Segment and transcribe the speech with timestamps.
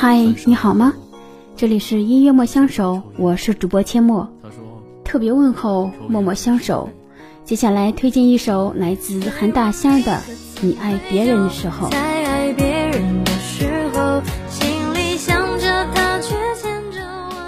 [0.00, 0.94] 嗨，你好吗？
[1.56, 4.28] 这里是音乐莫相守，我是主播阡陌，
[5.02, 6.88] 特别问候默默相守。
[7.44, 10.12] 接下来推荐一首来自韩大仙的
[10.60, 11.88] 《你爱别人的时候》。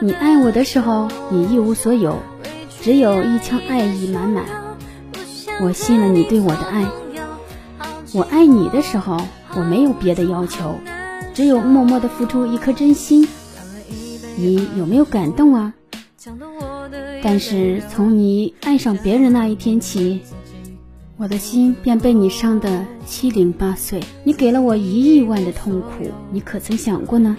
[0.00, 2.18] 你爱我的时候，你一无所有，
[2.80, 4.44] 只有一腔爱意满满。
[5.60, 6.86] 我信了你对我的爱。
[8.12, 9.16] 我爱你的时候，
[9.54, 10.80] 我没有别的要求，
[11.34, 13.26] 只有默默的付出一颗真心。
[14.36, 15.74] 你有没有感动啊？
[17.22, 20.20] 但是从你爱上别人那一天起，
[21.16, 24.00] 我的心便被你伤得七零八碎。
[24.24, 27.36] 你给了我一亿万的痛苦，你可曾想过呢？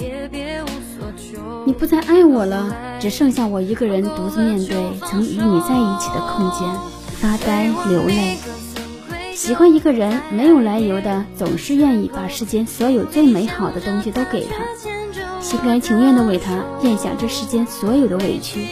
[1.65, 4.75] 你不再爱我了，只剩下我一个人独自面对
[5.07, 6.69] 曾与你在一起的空间，
[7.15, 8.37] 发呆流泪。
[9.35, 14.63] 喜欢一个人没有来由的，总是愿意把世间所有最美好的东西都给他，
[15.41, 18.65] 心甘情愿的为他咽下这世间所有的委屈，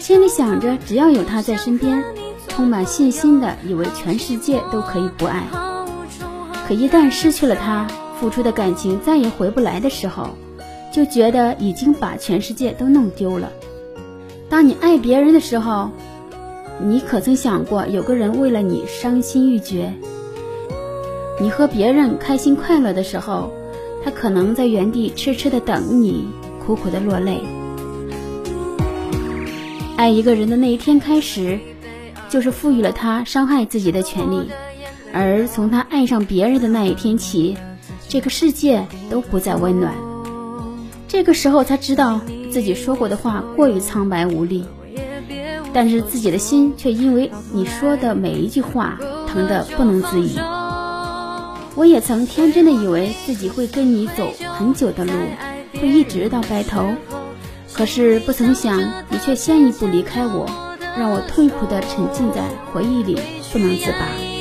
[0.00, 2.02] 心里想着只要有他在身边，
[2.48, 5.44] 充满信心的以为全世界都可以不爱。
[6.66, 7.86] 可一旦失去了他，
[8.20, 10.30] 付出的感情再也回不来的时候。
[10.90, 13.52] 就觉得已经把全世界都弄丢了。
[14.48, 15.90] 当你爱别人的时候，
[16.80, 19.92] 你可曾想过有个人为了你伤心欲绝？
[21.40, 23.52] 你和别人开心快乐的时候，
[24.04, 26.28] 他可能在原地痴痴的等你，
[26.64, 27.40] 苦苦的落泪。
[29.96, 31.58] 爱一个人的那一天开始，
[32.28, 34.48] 就是赋予了他伤害自己的权利，
[35.12, 37.56] 而从他爱上别人的那一天起，
[38.08, 39.92] 这个世界都不再温暖。
[41.08, 42.20] 这个时候才知道
[42.52, 44.64] 自己说过的话过于苍白无力，
[45.72, 50.38] 但是自己的心却因为你说的每一句话疼得不能自已。
[51.74, 55.12] 我也曾天真的以为自己会跟你走很久的路，
[55.80, 56.88] 会一直到白头，
[57.72, 60.46] 可是不曾想你却先一步离开我，
[60.96, 62.42] 让我痛苦的沉浸在
[62.72, 63.16] 回忆里
[63.52, 64.37] 不能自拔。